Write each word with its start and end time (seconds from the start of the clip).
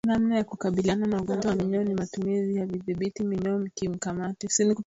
Namna 0.07 0.35
ya 0.37 0.43
kukabiliana 0.43 1.05
na 1.07 1.21
ugonjwa 1.21 1.49
wa 1.51 1.55
minyoo 1.57 1.83
ni 1.83 1.93
matumizi 1.93 2.55
ya 2.55 2.65
vidhibiti 2.65 3.23
minyoo 3.23 3.67
kimkakati 3.75 4.47